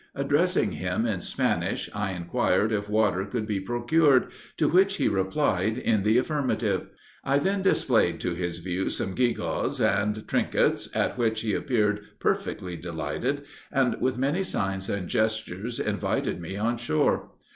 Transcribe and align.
Addressing 0.15 0.71
him 0.71 1.05
in 1.05 1.21
Spanish, 1.21 1.87
I 1.93 2.13
inquired 2.13 2.71
if 2.71 2.89
water 2.89 3.23
could 3.23 3.45
be 3.45 3.59
procured, 3.59 4.29
to 4.57 4.67
which 4.67 4.95
he 4.97 5.07
replied 5.07 5.77
in 5.77 6.01
the 6.01 6.17
affirmative. 6.17 6.87
I 7.23 7.37
then 7.37 7.61
displayed 7.61 8.19
to 8.21 8.33
his 8.33 8.57
view 8.57 8.89
some 8.89 9.13
gewgaws 9.13 9.79
and 9.79 10.27
trinkets, 10.27 10.89
at 10.95 11.19
which 11.19 11.41
he 11.41 11.53
appeared 11.53 12.03
perfectly 12.19 12.75
delighted, 12.75 13.43
and, 13.71 14.01
with 14.01 14.17
many 14.17 14.41
signs 14.41 14.89
and 14.89 15.07
gestures, 15.07 15.79
invited 15.79 16.41
me 16.41 16.57
on 16.57 16.77
shore. 16.77 17.29